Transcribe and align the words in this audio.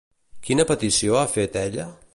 Quina 0.47 0.65
petició 0.71 1.21
ha 1.21 1.27
fet 1.37 1.63
ella? 1.65 1.91